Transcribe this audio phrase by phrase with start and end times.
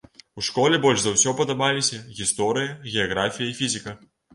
[0.39, 4.01] У школе больш за ўсё падабаліся гісторыя, геаграфія і фізіка.